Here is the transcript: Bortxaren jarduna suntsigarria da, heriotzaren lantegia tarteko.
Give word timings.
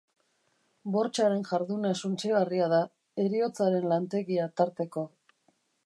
Bortxaren 0.95 1.43
jarduna 1.49 1.91
suntsigarria 2.01 2.71
da, 2.73 2.81
heriotzaren 3.25 3.89
lantegia 3.93 4.53
tarteko. 4.63 5.07